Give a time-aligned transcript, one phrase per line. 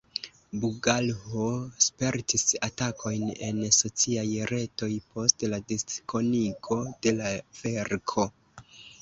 [0.61, 1.49] Bugalho
[1.87, 7.31] spertis atakojn en sociaj retoj post la diskonigo de la
[7.61, 8.29] verko.